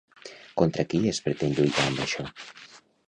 [0.61, 2.27] Contra qui es pretén lluitar amb això?